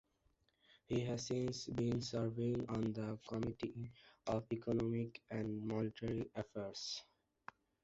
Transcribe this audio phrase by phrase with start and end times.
[0.87, 3.91] He has since been serving on the Committee
[4.25, 7.03] on Economic and Monetary Affairs.